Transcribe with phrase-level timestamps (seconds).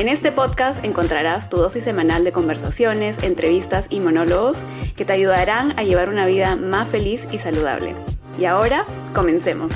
[0.00, 4.62] En este podcast encontrarás tu dosis semanal de conversaciones, entrevistas y monólogos
[4.96, 7.94] que te ayudarán a llevar una vida más feliz y saludable.
[8.38, 9.74] Y ahora, comencemos.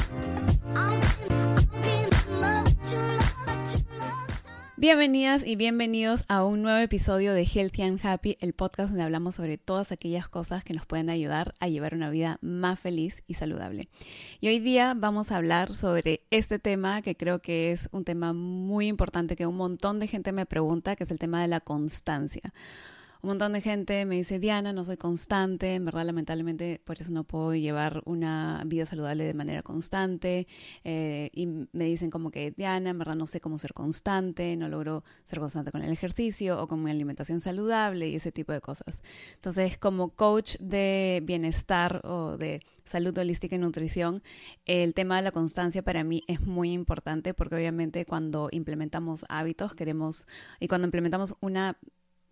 [4.84, 9.36] Bienvenidas y bienvenidos a un nuevo episodio de Healthy and Happy, el podcast donde hablamos
[9.36, 13.32] sobre todas aquellas cosas que nos pueden ayudar a llevar una vida más feliz y
[13.32, 13.88] saludable.
[14.42, 18.34] Y hoy día vamos a hablar sobre este tema que creo que es un tema
[18.34, 21.60] muy importante que un montón de gente me pregunta, que es el tema de la
[21.60, 22.52] constancia
[23.24, 27.10] un montón de gente me dice, Diana, no soy constante, en verdad lamentablemente por eso
[27.10, 30.46] no puedo llevar una vida saludable de manera constante.
[30.84, 34.68] Eh, y me dicen como que, Diana, en verdad no sé cómo ser constante, no
[34.68, 38.60] logro ser constante con el ejercicio o con mi alimentación saludable y ese tipo de
[38.60, 39.02] cosas.
[39.36, 44.22] Entonces, como coach de bienestar o de salud holística y nutrición,
[44.66, 49.74] el tema de la constancia para mí es muy importante porque obviamente cuando implementamos hábitos
[49.74, 50.26] queremos
[50.60, 51.78] y cuando implementamos una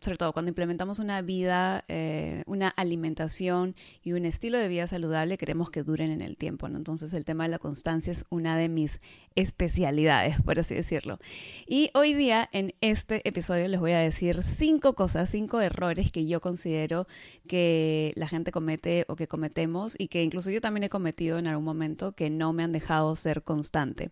[0.02, 5.38] sobre todo cuando implementamos una vida, eh, una alimentación y un estilo de vida saludable,
[5.38, 6.66] queremos que duren en el tiempo.
[6.66, 9.00] Entonces el tema de la constancia es una de mis
[9.34, 11.18] especialidades, por así decirlo.
[11.66, 16.26] Y hoy día en este episodio les voy a decir cinco cosas, cinco errores que
[16.26, 17.06] yo considero
[17.46, 21.46] que la gente comete o que cometemos y que incluso yo también he cometido en
[21.46, 24.10] algún momento que no me han dejado ser constante.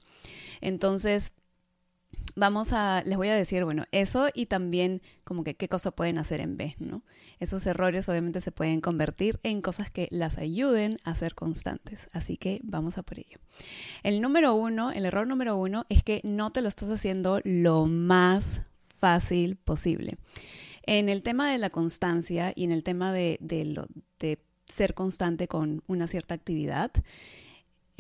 [0.61, 1.33] Entonces,
[2.35, 6.19] vamos a, les voy a decir, bueno, eso y también como que qué cosa pueden
[6.19, 7.03] hacer en vez, ¿no?
[7.39, 12.37] Esos errores obviamente se pueden convertir en cosas que las ayuden a ser constantes, así
[12.37, 13.39] que vamos a por ello.
[14.03, 17.87] El número uno, el error número uno es que no te lo estás haciendo lo
[17.87, 20.19] más fácil posible.
[20.83, 23.85] En el tema de la constancia y en el tema de, de,
[24.19, 26.91] de ser constante con una cierta actividad,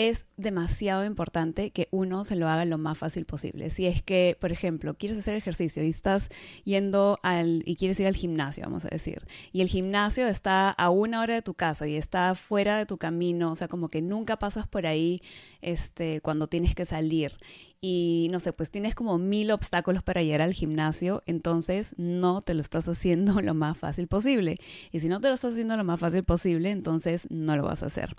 [0.08, 3.68] es demasiado importante que uno se lo haga lo más fácil posible.
[3.68, 6.30] Si es que, por ejemplo, quieres hacer ejercicio y estás
[6.64, 10.88] yendo al y quieres ir al gimnasio, vamos a decir, y el gimnasio está a
[10.88, 14.00] una hora de tu casa y está fuera de tu camino, o sea, como que
[14.00, 15.20] nunca pasas por ahí
[15.62, 17.36] este cuando tienes que salir
[17.82, 22.52] y no sé, pues tienes como mil obstáculos para llegar al gimnasio, entonces no te
[22.52, 24.56] lo estás haciendo lo más fácil posible.
[24.92, 27.82] Y si no te lo estás haciendo lo más fácil posible, entonces no lo vas
[27.82, 28.14] a hacer.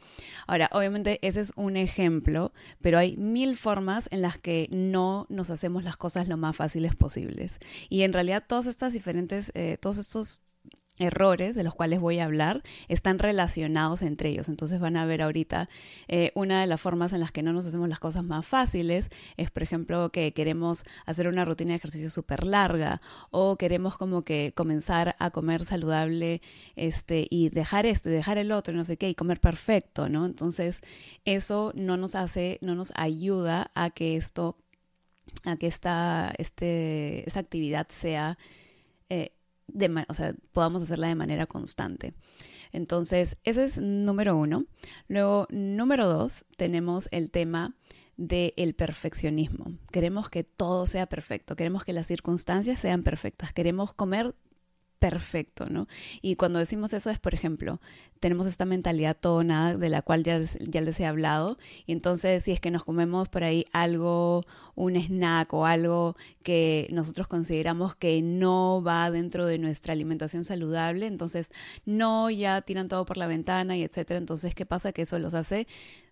[0.48, 2.52] Ahora, obviamente ese es un ejemplo,
[2.82, 6.96] pero hay mil formas en las que no nos hacemos las cosas lo más fáciles
[6.96, 7.60] posibles.
[7.88, 10.42] Y en realidad todas estas diferentes, eh, todos estos
[11.02, 14.50] errores de los cuales voy a hablar están relacionados entre ellos.
[14.50, 15.70] Entonces van a ver ahorita
[16.08, 19.10] eh, una de las formas en las que no nos hacemos las cosas más fáciles
[19.38, 24.24] es, por ejemplo, que queremos hacer una rutina de ejercicio súper larga o queremos como
[24.24, 26.42] que comenzar a comer saludable
[26.76, 30.10] este, y dejar esto y dejar el otro y no sé qué y comer perfecto,
[30.10, 30.26] ¿no?
[30.26, 30.82] Entonces
[31.26, 34.58] eso no nos hace, no nos ayuda a que esto,
[35.46, 38.38] a que esta, este, esta actividad sea...
[39.10, 39.34] Eh,
[40.08, 42.14] o sea, podamos hacerla de manera constante.
[42.72, 44.66] Entonces, ese es número uno.
[45.08, 47.76] Luego, número dos, tenemos el tema
[48.18, 49.74] del perfeccionismo.
[49.92, 54.36] Queremos que todo sea perfecto, queremos que las circunstancias sean perfectas, queremos comer
[55.02, 55.88] perfecto, ¿no?
[56.22, 57.82] Y cuando decimos eso es, por ejemplo,
[58.20, 61.58] tenemos esta mentalidad todo nada de la cual ya ya les he hablado,
[61.88, 64.46] y entonces si es que nos comemos por ahí algo,
[64.76, 71.08] un snack o algo que nosotros consideramos que no va dentro de nuestra alimentación saludable,
[71.08, 71.50] entonces
[71.84, 74.92] no, ya tiran todo por la ventana y etcétera, entonces ¿qué pasa?
[74.94, 75.66] Que eso los hace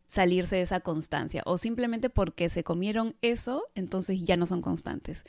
[0.10, 5.24] salirse de esa constancia o simplemente porque se comieron eso, entonces ya no son constantes.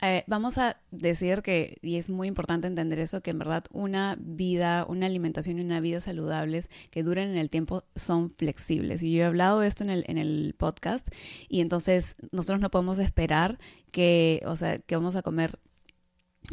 [0.00, 4.16] Eh, vamos a decir que, y es muy importante entender eso, que en verdad una
[4.18, 9.02] vida, una alimentación y una vida saludables que duren en el tiempo son flexibles.
[9.02, 11.08] Y yo he hablado de esto en el, en el podcast
[11.48, 13.58] y entonces nosotros no podemos esperar
[13.90, 15.58] que, o sea, que vamos a comer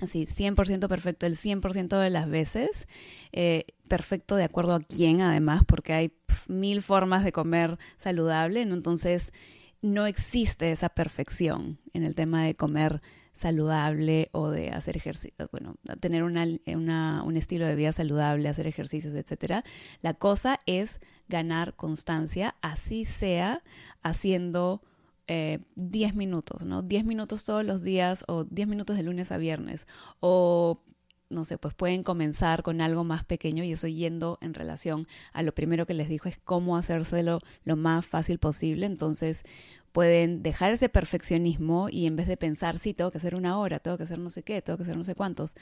[0.02, 2.88] así 100% perfecto el 100% de las veces,
[3.32, 6.14] eh, perfecto de acuerdo a quién además, porque hay
[6.48, 9.34] mil formas de comer saludable, entonces
[9.82, 13.02] no existe esa perfección en el tema de comer
[13.34, 19.14] saludable o de hacer ejercicios, bueno, tener una, un estilo de vida saludable, hacer ejercicios,
[19.16, 19.64] etc.
[20.02, 21.00] La cosa es
[21.30, 23.64] ganar constancia, así sea
[24.02, 24.82] haciendo
[25.30, 26.82] 10 eh, minutos, ¿no?
[26.82, 29.88] 10 minutos todos los días o 10 minutos de lunes a viernes
[30.20, 30.82] o
[31.30, 35.44] no sé, pues pueden comenzar con algo más pequeño y eso yendo en relación a
[35.44, 38.88] lo primero que les dijo es cómo hacérselo lo más fácil posible.
[38.88, 39.44] Entonces
[39.92, 43.78] pueden dejar ese perfeccionismo y en vez de pensar, sí, tengo que hacer una hora,
[43.78, 45.56] tengo que hacer no sé qué, tengo que hacer no sé cuántos,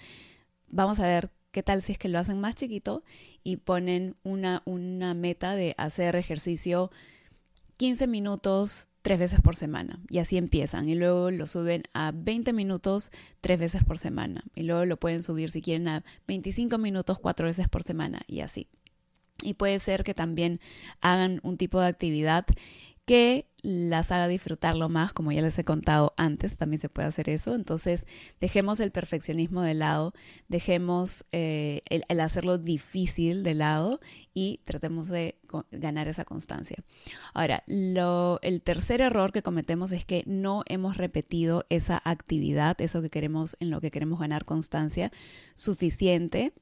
[0.69, 3.03] vamos a ver qué tal si es que lo hacen más chiquito
[3.43, 6.91] y ponen una, una meta de hacer ejercicio
[7.77, 12.51] 15 minutos tres veces por semana y así empiezan y luego lo suben a 20
[12.51, 17.19] minutos tres veces por semana y luego lo pueden subir si quieren a 25 minutos
[17.19, 18.67] cuatro veces por semana y así.
[19.41, 20.59] Y puede ser que también
[20.99, 22.45] hagan un tipo de actividad
[23.05, 27.29] que las haga disfrutarlo más, como ya les he contado antes, también se puede hacer
[27.29, 27.55] eso.
[27.55, 28.05] Entonces,
[28.39, 30.13] dejemos el perfeccionismo de lado,
[30.47, 33.99] dejemos eh, el, hacerlo difícil de lado
[34.33, 35.35] y tratemos de
[35.71, 36.77] ganar esa constancia.
[37.33, 43.01] Ahora, lo, el tercer error que cometemos es que no hemos repetido esa actividad, eso
[43.01, 45.11] que queremos, en lo que queremos ganar constancia,
[45.55, 46.53] suficiente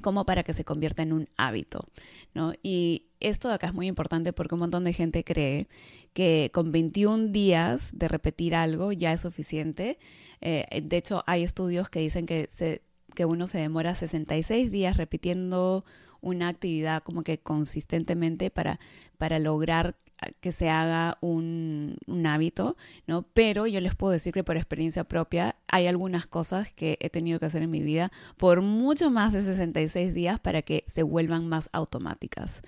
[0.00, 1.86] como para que se convierta en un hábito,
[2.34, 2.52] ¿no?
[2.62, 5.68] Y esto de acá es muy importante porque un montón de gente cree
[6.12, 9.98] que con 21 días de repetir algo ya es suficiente.
[10.40, 12.82] Eh, de hecho, hay estudios que dicen que, se,
[13.14, 15.84] que uno se demora 66 días repitiendo
[16.20, 18.80] una actividad como que consistentemente para,
[19.18, 19.96] para lograr
[20.40, 21.96] que se haga un,
[22.26, 22.76] hábito,
[23.06, 23.22] ¿no?
[23.34, 27.40] Pero yo les puedo decir que por experiencia propia hay algunas cosas que he tenido
[27.40, 31.48] que hacer en mi vida por mucho más de 66 días para que se vuelvan
[31.48, 32.62] más automáticas.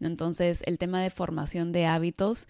[0.00, 2.46] Entonces, el tema de formación de hábitos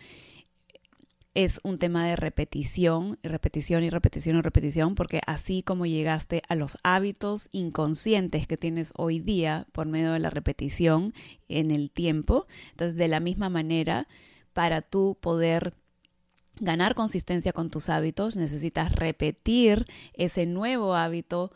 [1.37, 6.55] es un tema de repetición, repetición y repetición y repetición, porque así como llegaste a
[6.55, 11.13] los hábitos inconscientes que tienes hoy día por medio de la repetición
[11.49, 14.09] en el tiempo, entonces de la misma manera,
[14.57, 15.75] para tú poder
[16.61, 21.53] ganar consistencia con tus hábitos, necesitas repetir ese nuevo hábito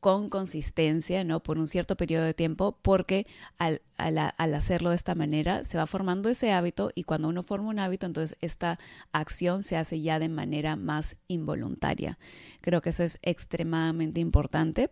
[0.00, 1.40] con consistencia, ¿no?
[1.44, 3.28] Por un cierto periodo de tiempo, porque
[3.58, 7.78] al, hacerlo de esta manera se va formando ese hábito y cuando uno forma un
[7.78, 8.80] hábito, entonces esta
[9.12, 12.18] acción se hace ya de manera más involuntaria.
[12.60, 14.90] Creo que eso es extremadamente importante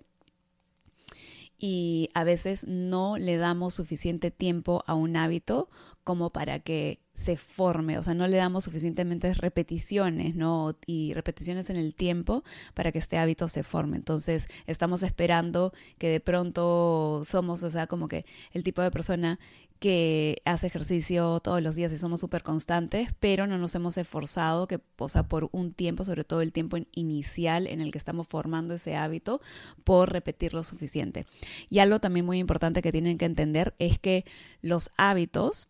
[1.60, 5.68] y a veces no le damos suficiente tiempo a un hábito
[6.04, 10.74] como para que se forme, o sea, no le damos suficientemente repeticiones, ¿no?
[10.86, 13.98] Y repeticiones en el tiempo para que este hábito se forme.
[13.98, 19.38] Entonces, estamos esperando que de pronto somos, o sea, como que el tipo de persona
[19.80, 24.68] que hace ejercicio todos los días y somos súper constantes, pero no nos hemos esforzado,
[24.68, 28.28] que, o sea, por un tiempo, sobre todo el tiempo inicial en el que estamos
[28.28, 29.40] formando ese hábito,
[29.82, 31.26] por repetir lo suficiente.
[31.70, 34.26] Y algo también muy importante que tienen que entender es que
[34.60, 35.68] los hábitos,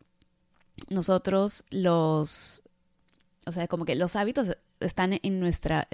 [0.88, 2.64] nosotros los,
[3.46, 5.86] o sea, como que los hábitos están en nuestra,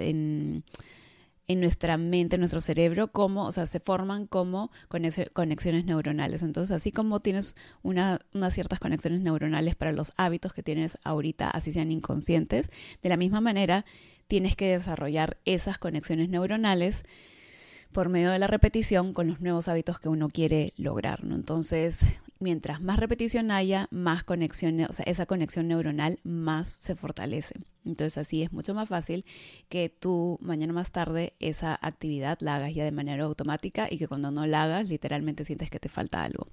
[1.47, 4.71] en nuestra mente, en nuestro cerebro, como, o sea, se forman como
[5.33, 6.43] conexiones neuronales.
[6.43, 11.49] Entonces, así como tienes una, unas ciertas conexiones neuronales para los hábitos que tienes ahorita,
[11.49, 12.69] así sean inconscientes,
[13.01, 13.85] de la misma manera
[14.27, 17.03] tienes que desarrollar esas conexiones neuronales
[17.93, 21.35] por medio de la repetición con los nuevos hábitos que uno quiere lograr, ¿no?
[21.35, 22.01] Entonces,
[22.39, 27.55] mientras más repetición haya, más conexión, o sea, esa conexión neuronal más se fortalece.
[27.85, 29.25] Entonces así es mucho más fácil
[29.69, 34.07] que tú mañana más tarde esa actividad la hagas ya de manera automática y que
[34.07, 36.47] cuando no la hagas literalmente sientes que te falta algo.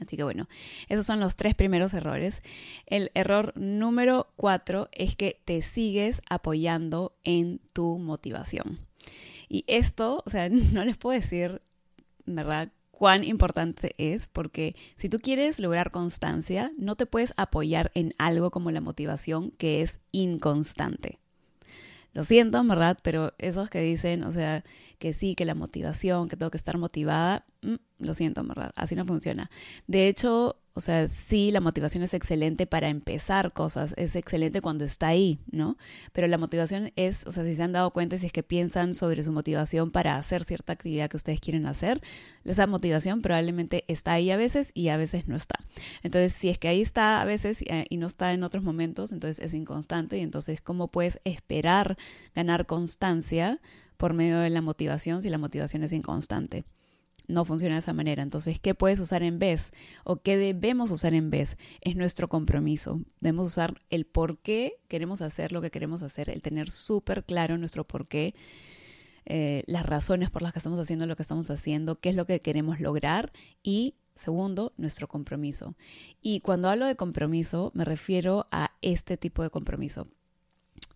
[0.00, 0.48] Así que bueno,
[0.88, 2.42] esos son los tres primeros errores.
[2.86, 8.78] El error número cuatro es que te sigues apoyando en tu motivación.
[9.48, 11.60] Y esto, o sea, no les puedo decir,
[12.24, 12.72] ¿verdad?
[13.00, 18.50] Cuán importante es, porque si tú quieres lograr constancia, no te puedes apoyar en algo
[18.50, 21.18] como la motivación que es inconstante.
[22.12, 22.98] Lo siento, ¿verdad?
[23.02, 24.64] Pero esos que dicen, o sea,
[24.98, 28.72] que sí, que la motivación, que tengo que estar motivada, mm, lo siento, ¿verdad?
[28.76, 29.50] Así no funciona.
[29.86, 34.84] De hecho, o sea, sí, la motivación es excelente para empezar cosas, es excelente cuando
[34.84, 35.76] está ahí, ¿no?
[36.12, 38.94] Pero la motivación es, o sea, si se han dado cuenta, si es que piensan
[38.94, 42.00] sobre su motivación para hacer cierta actividad que ustedes quieren hacer,
[42.44, 45.56] esa motivación probablemente está ahí a veces y a veces no está.
[46.02, 49.10] Entonces, si es que ahí está a veces eh, y no está en otros momentos,
[49.10, 51.98] entonces es inconstante y entonces, ¿cómo puedes esperar
[52.34, 53.60] ganar constancia
[53.96, 56.64] por medio de la motivación si la motivación es inconstante?
[57.30, 58.22] No funciona de esa manera.
[58.22, 59.72] Entonces, ¿qué puedes usar en vez?
[60.04, 61.56] ¿O qué debemos usar en vez?
[61.80, 63.00] Es nuestro compromiso.
[63.20, 67.56] Debemos usar el por qué queremos hacer lo que queremos hacer, el tener súper claro
[67.58, 68.34] nuestro por qué,
[69.26, 72.26] eh, las razones por las que estamos haciendo lo que estamos haciendo, qué es lo
[72.26, 73.32] que queremos lograr
[73.62, 75.76] y Segundo, nuestro compromiso.
[76.20, 80.02] Y cuando hablo de compromiso, me refiero a este tipo de compromiso.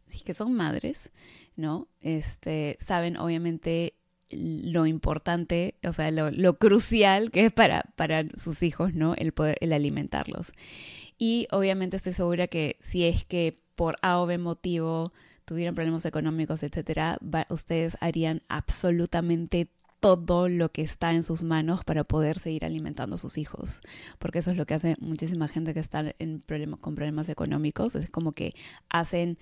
[0.07, 1.11] si que son madres,
[1.57, 1.89] ¿no?
[2.03, 3.95] Este, saben obviamente
[4.31, 9.15] lo importante, o sea, lo, crucial que es para, para sus hijos, ¿no?
[9.15, 10.53] El poder, alimentarlos.
[11.19, 15.13] Y obviamente estoy segura que si es que por A o B motivo
[15.45, 17.19] tuvieran problemas económicos, etcétera,
[17.51, 19.69] ustedes harían absolutamente
[20.01, 23.81] todo lo que está en sus manos para poder seguir alimentando a sus hijos.
[24.19, 27.95] Porque eso es lo que hace muchísima gente que está en problemas, con problemas económicos.
[27.95, 28.55] Es como que
[28.91, 29.39] hacen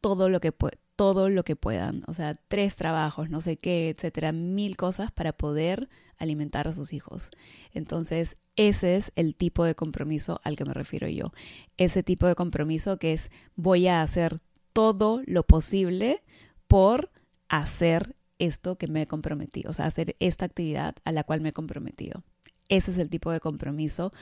[0.00, 0.52] todo lo que
[0.96, 5.32] todo lo que puedan, o sea, tres trabajos, no sé qué, etcétera, mil cosas para
[5.32, 7.30] poder alimentar a sus hijos.
[7.72, 11.32] Entonces, ese es el tipo de compromiso al que me refiero yo.
[11.76, 14.40] Ese tipo de compromiso que es voy a hacer
[14.72, 16.22] todo lo posible
[16.66, 17.10] por
[17.48, 21.50] hacer esto que me he comprometido, o sea, hacer esta actividad a la cual me
[21.50, 22.22] he comprometido.
[22.68, 24.12] Ese es el tipo de compromiso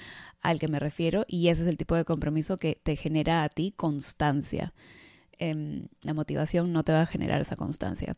[0.41, 3.49] al que me refiero y ese es el tipo de compromiso que te genera a
[3.49, 4.75] ti constancia.
[5.39, 8.17] Em, la motivación no te va a generar esa constancia.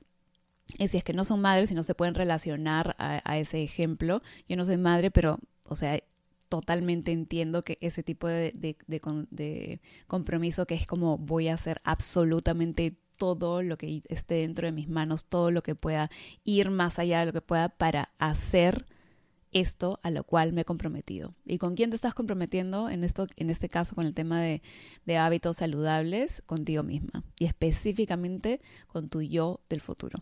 [0.78, 4.22] Y si es que no son madres y no se pueden relacionar a, ese ejemplo,
[4.48, 6.00] yo no soy madre, pero, o sea,
[6.48, 12.96] totalmente entiendo que ese tipo de, de, compromiso que es como voy a hacer absolutamente
[13.16, 16.10] todo lo que esté dentro de mis manos, todo lo que pueda
[16.44, 18.86] ir más allá de lo que pueda para hacer
[19.52, 21.34] esto a lo cual me he comprometido.
[21.44, 22.88] ¿Y con quién te estás comprometiendo?
[22.88, 24.60] En, esto, en este caso, con el tema de,
[25.16, 27.24] hábitos saludables, contigo misma.
[27.38, 30.18] Y específicamente con tu yo del futuro.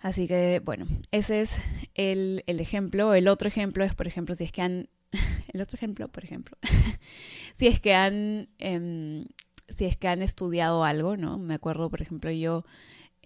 [0.00, 1.56] Así que, bueno, ese es
[1.94, 3.14] el, ejemplo.
[3.14, 4.88] El otro ejemplo es, por ejemplo, si es que han...
[5.52, 6.58] El otro ejemplo, por ejemplo,
[7.58, 8.48] si es que han...
[8.58, 9.24] Em,
[9.68, 11.38] si es que han estudiado algo, ¿no?
[11.38, 12.64] Me acuerdo, por ejemplo, yo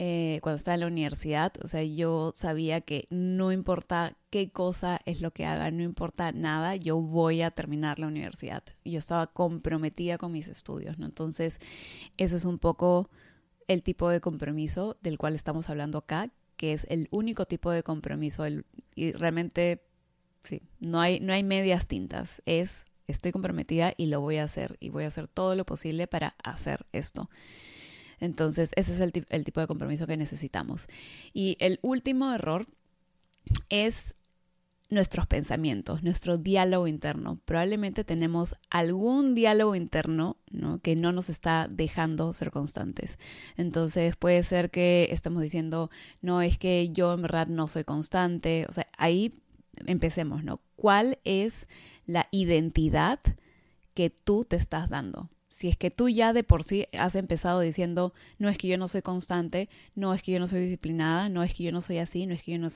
[0.05, 5.01] eh, cuando estaba en la universidad, o sea, yo sabía que no importa qué cosa
[5.07, 8.65] es lo que haga, no importa nada, yo voy a terminar la universidad.
[8.83, 11.07] Y yo estaba comprometida con mis estudios, ¿no?
[11.07, 11.61] Entonces,
[12.17, 13.11] eso es un poco
[13.69, 17.85] el tipo de compromiso del cual estamos hablando acá, que es el único tipo de
[17.85, 18.45] compromiso,
[18.97, 19.85] y realmente,
[20.43, 24.79] sí, no hay, no hay medias tintas, es estoy comprometida y lo voy a hacer
[24.81, 27.31] y voy a hacer todo lo posible para hacer esto.
[28.23, 29.11] Entonces, ese es el,
[29.45, 30.87] tipo de compromiso que necesitamos.
[31.35, 32.67] Y el último error
[33.69, 34.15] es
[34.91, 37.41] nuestros pensamientos, nuestro diálogo interno.
[37.45, 40.79] Probablemente tenemos algún diálogo interno ¿no?
[40.79, 43.19] que no nos está dejando ser constantes.
[43.57, 48.67] Entonces puede ser que estemos diciendo, no es que yo en verdad no soy constante.
[48.69, 49.35] O sea, ahí
[49.85, 50.61] empecemos, ¿no?
[50.77, 51.67] ¿Cuál es
[52.07, 53.19] la identidad
[53.95, 55.29] que tú te estás dando?
[55.53, 58.79] Si es que tú ya de por sí has empezado diciendo, no es que yo
[58.79, 61.83] no soy constante, no es que yo no soy disciplinada, no es que yo no
[61.83, 62.69] soy así, no es que yo no,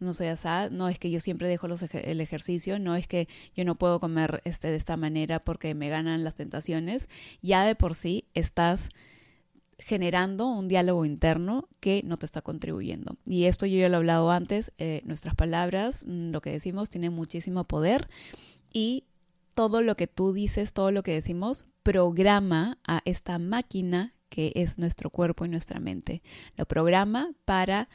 [0.00, 3.66] no soy así, no es que yo siempre dejo el ejercicio, no es que yo
[3.66, 7.10] no puedo comer este, de esta manera porque me ganan las tentaciones,
[7.42, 8.88] ya de por sí estás
[9.76, 13.18] generando un diálogo interno que no te está contribuyendo.
[13.26, 16.88] Y esto yo ya lo he hablado antes, eh, nuestras palabras, mm, lo que decimos,
[16.88, 18.08] tiene muchísimo poder
[18.72, 19.04] y
[19.54, 24.78] todo lo que tú dices, todo lo que decimos, programa a esta máquina que es
[24.78, 26.22] nuestro cuerpo y nuestra mente.
[26.56, 27.88] Lo programa para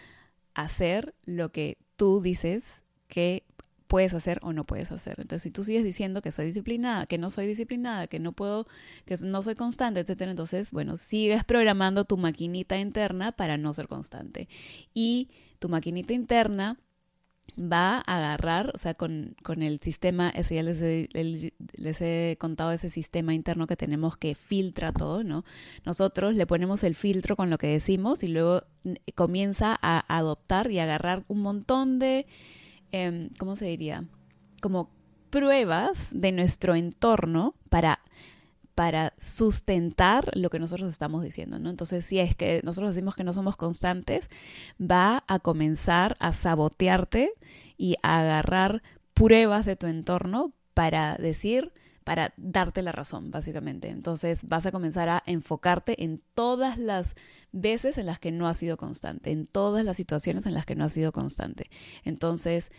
[0.54, 3.44] hacer lo que tú dices que
[3.88, 5.16] puedes hacer o no puedes hacer.
[5.20, 8.68] Entonces, si tú sigues diciendo que soy disciplinada, que no soy disciplinada, que no puedo,
[9.06, 13.88] que no soy constante, etcétera, entonces, bueno, sigues programando tu maquinita interna para no ser
[13.88, 14.48] constante.
[14.94, 16.78] Y tu maquinita interna
[17.58, 22.72] va a agarrar, o sea, con, el sistema, eso ya les he, les he contado
[22.72, 25.44] ese sistema interno que tenemos que filtra todo, ¿no?
[25.86, 28.64] Nosotros le ponemos el filtro con lo que decimos y luego
[29.16, 32.28] comienza a adoptar y agarrar un montón de,
[32.92, 34.04] em, ¿cómo se diría?
[34.62, 34.92] Como
[35.30, 38.00] pruebas de nuestro entorno para
[38.78, 41.72] para sustentar lo que nosotros estamos diciendo, ¿no?
[41.72, 44.30] Entonces, si es que nosotros decimos que no somos constantes,
[44.80, 47.34] va a comenzar a sabotearte
[47.76, 48.84] y a agarrar
[49.16, 53.90] pruebas de tu entorno para decir, para darte la razón, básicamente.
[53.90, 57.16] Entonces, vas a comenzar a enfocarte en todas las
[57.52, 60.76] veces en las que no has sido constante, en todas las situaciones en las que
[60.76, 61.72] no has sido constante.
[62.04, 62.70] Entonces,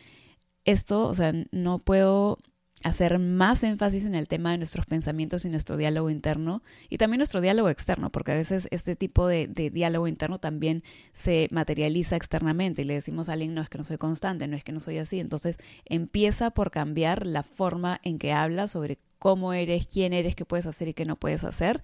[0.65, 2.39] esto, o sea, no puedo
[2.85, 7.19] hacer más énfasis en el tema de nuestros pensamientos y nuestro diálogo interno y también
[7.19, 12.83] nuestro diálogo externo, porque a veces este tipo de, diálogo interno también se materializa externamente
[12.83, 14.81] y le decimos a alguien, no es que no soy constante, no es que no
[14.81, 15.19] soy así.
[15.19, 20.45] Entonces empieza por cambiar la forma en que hablas sobre cómo eres, quién eres, qué
[20.45, 21.83] puedes hacer y qué no puedes hacer.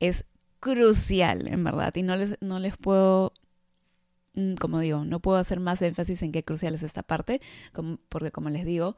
[0.00, 0.24] Es
[0.60, 3.32] crucial, en verdad, y no les, no les puedo
[4.34, 7.40] mm, como digo, no puedo hacer más énfasis en qué crucial es esta parte,
[8.08, 8.96] porque como les digo,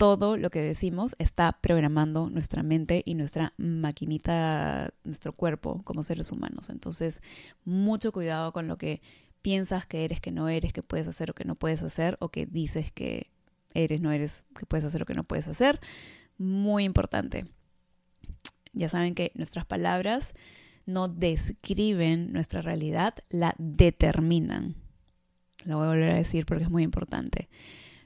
[0.00, 6.32] todo lo que decimos está programando nuestra mente y nuestra maquinita, nuestro cuerpo como seres
[6.32, 6.70] humanos.
[6.70, 7.20] Entonces,
[7.66, 9.02] mucho cuidado con lo que
[9.42, 12.30] piensas que eres, que no eres, que puedes hacer o que no puedes hacer, o
[12.30, 13.30] que dices que
[13.74, 15.80] eres, no eres, que puedes hacer o que no puedes hacer.
[16.38, 17.44] Muy importante.
[18.72, 20.32] Ya saben que nuestras palabras
[20.86, 24.76] no describen nuestra realidad, la determinan.
[25.66, 27.50] Lo voy a volver a decir porque es muy importante.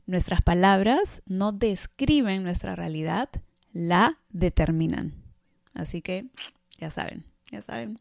[0.07, 3.31] Nuestras palabras no describen nuestra realidad,
[3.73, 5.15] la determinan.
[5.73, 6.27] Así que
[6.79, 7.99] ya saben, ya saben.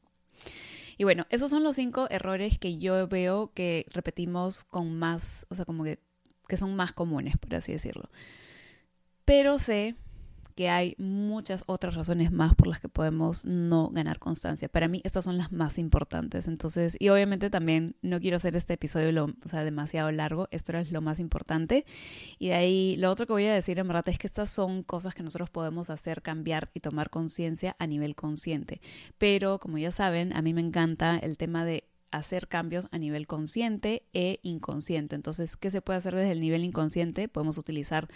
[0.97, 5.55] Y bueno, esos son los cinco errores que yo veo que repetimos con más, o
[5.55, 5.99] sea, como que,
[6.47, 8.09] que son más comunes, por así decirlo.
[9.25, 9.95] Pero sé
[10.53, 14.69] que hay muchas otras razones más por las que podemos no ganar constancia.
[14.69, 16.47] Para mí estas son las más importantes.
[16.47, 20.77] Entonces, y obviamente también no quiero hacer este episodio lo, o sea, demasiado largo, esto
[20.77, 21.85] es lo más importante.
[22.39, 24.83] Y de ahí lo otro que voy a decir en verdad es que estas son
[24.83, 28.81] cosas que nosotros podemos hacer, cambiar y tomar conciencia a nivel consciente.
[29.17, 33.27] Pero como ya saben, a mí me encanta el tema de hacer cambios a nivel
[33.27, 35.15] consciente e inconsciente.
[35.15, 37.27] Entonces, ¿qué se puede hacer desde el nivel inconsciente?
[37.27, 38.07] Podemos utilizar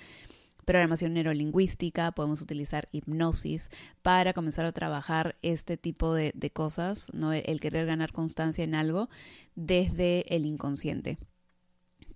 [0.67, 3.71] programación neurolingüística, podemos utilizar hipnosis
[4.01, 7.31] para comenzar a trabajar este tipo de, cosas, ¿no?
[7.31, 9.09] el querer ganar constancia en algo
[9.55, 11.17] desde el inconsciente.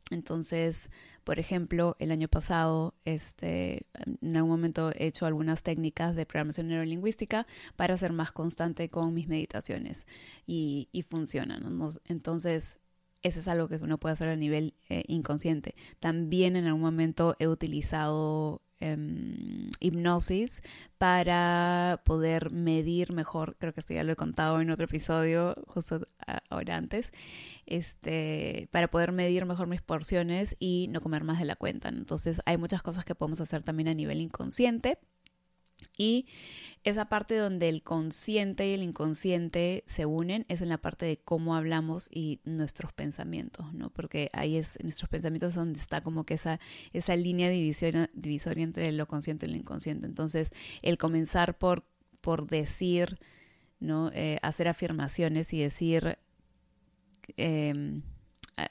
[0.09, 0.91] Entonces,
[1.23, 3.85] por ejemplo, el año pasado, este,
[4.21, 9.13] en algún momento he hecho algunas técnicas de programación neurolingüística para ser más constante con
[9.13, 10.07] mis meditaciones
[10.45, 11.63] y, y funcionan.
[12.09, 12.80] Entonces,
[13.23, 15.75] eso es algo que uno puede hacer a nivel eh, inconsciente.
[15.99, 20.61] También en algún momento he utilizado em, hipnosis
[20.97, 26.07] para poder medir mejor, creo que esto ya lo he contado en otro episodio, justo
[26.49, 27.11] ahora antes,
[27.65, 31.89] este, para poder medir mejor mis porciones y no comer más de la cuenta.
[31.89, 34.97] Entonces hay muchas cosas que podemos hacer también a nivel inconsciente
[35.97, 36.27] y
[36.83, 41.17] esa parte donde el consciente y el inconsciente se unen es en la parte de
[41.17, 43.91] cómo hablamos y nuestros pensamientos, ¿no?
[43.91, 46.59] Porque ahí es, nuestros pensamientos donde está como que esa,
[46.91, 50.07] esa línea divisoria, divisoria entre lo consciente y lo inconsciente.
[50.07, 51.85] Entonces, el comenzar por,
[52.19, 53.19] por decir,
[53.79, 54.09] ¿no?
[54.13, 56.17] Eh, hacer afirmaciones y decir
[57.37, 58.01] em,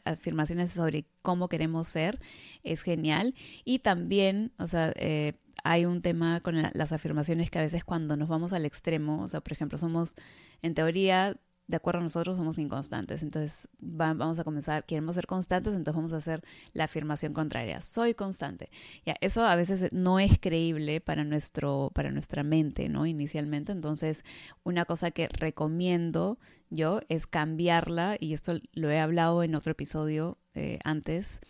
[0.05, 2.21] afirmaciones sobre cómo queremos ser
[2.63, 3.35] es genial.
[3.65, 8.17] Y también, o sea, eh, hay un tema con las afirmaciones que a veces cuando
[8.17, 10.15] nos vamos al extremo, o sea, por ejemplo, somos,
[10.63, 11.37] en teoría,
[11.71, 13.23] de acuerdo a nosotros, somos inconstantes.
[13.23, 17.81] Entonces, vamos a comenzar, queremos ser constantes, entonces vamos a hacer la afirmación contraria.
[17.81, 18.71] Soy constante.
[19.07, 23.07] Ya, eso a veces no es creíble para, nuestro, para nuestra mente, ¿no?
[23.07, 23.73] Inicialmente.
[23.73, 24.25] Entonces,
[24.65, 30.39] una cosa que recomiendo yo es cambiarla, y esto lo he hablado en otro episodio
[30.55, 31.41] eh, antes,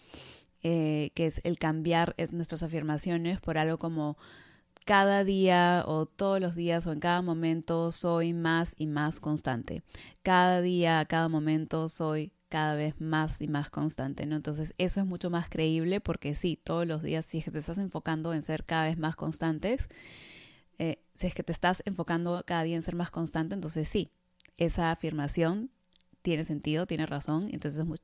[0.62, 4.18] eh, que es el cambiar nuestras afirmaciones por algo como
[4.90, 9.84] cada día o todos los días o en cada momento soy más y más constante.
[10.24, 14.34] Cada día, cada momento soy cada vez más y más constante, ¿no?
[14.34, 17.60] Entonces eso es mucho más creíble porque sí, todos los días, si es que te
[17.60, 19.88] estás enfocando en ser cada vez más constantes,
[20.80, 24.10] eh, si es que te estás enfocando cada día en ser más constante, entonces sí,
[24.56, 25.70] esa afirmación
[26.22, 28.00] tiene sentido, tiene razón, entonces es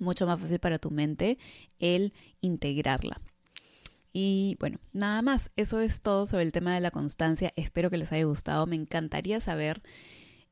[0.00, 1.36] mucho más fácil para tu mente
[1.78, 3.20] el integrarla.
[4.12, 7.52] Y bueno, nada más, eso es todo sobre el tema de la constancia.
[7.56, 8.66] Espero que les haya gustado.
[8.66, 9.82] Me encantaría saber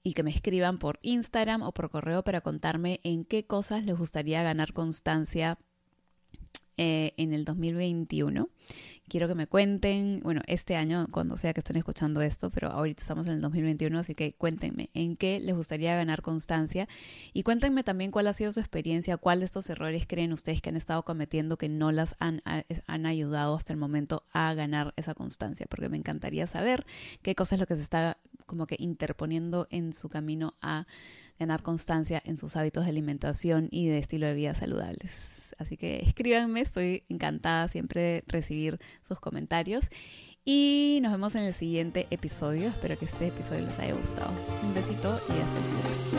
[0.02, 3.96] y que me escriban por Instagram o por correo para contarme en qué cosas les
[3.98, 5.58] gustaría ganar constancia
[6.76, 8.48] eh, en el 2021.
[9.08, 13.02] Quiero que me cuenten, bueno, este año, cuando sea que estén escuchando esto, pero ahorita
[13.02, 16.88] estamos en el 2021, así que cuéntenme en qué les gustaría ganar constancia
[17.32, 20.68] y cuéntenme también cuál ha sido su experiencia, cuál de estos errores creen ustedes que
[20.68, 22.40] han estado cometiendo que no las han,
[22.86, 26.86] han ayudado hasta el momento a ganar esa constancia, porque me encantaría saber
[27.22, 30.86] qué cosa es lo que se está como que interponiendo en su camino a
[31.38, 35.39] ganar constancia en sus hábitos de alimentación y de estilo de vida saludables.
[35.60, 39.84] Así que escríbanme, estoy encantada siempre de recibir sus comentarios.
[40.44, 42.70] Y nos vemos en el siguiente episodio.
[42.70, 44.32] Espero que este episodio les haya gustado.
[44.62, 46.09] Un besito y hasta luego.